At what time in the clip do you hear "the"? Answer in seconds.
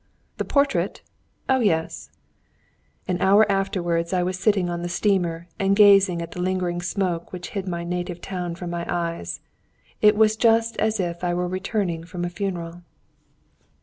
0.37-0.45, 4.81-4.89, 6.31-6.41